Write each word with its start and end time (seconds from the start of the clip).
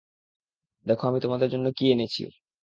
দেখ 0.85 0.99
আমি 1.03 1.19
তোমাদের 1.19 1.49
জন্য 1.49 1.65
কি 1.71 1.85
এনেছি! 1.91 2.23